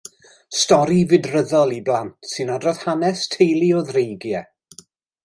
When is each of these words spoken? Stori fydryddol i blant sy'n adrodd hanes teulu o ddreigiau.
Stori 0.59 0.95
fydryddol 1.11 1.75
i 1.75 1.77
blant 1.89 2.31
sy'n 2.31 2.53
adrodd 2.55 2.81
hanes 2.87 3.29
teulu 3.37 3.69
o 3.81 3.85
ddreigiau. 3.91 4.49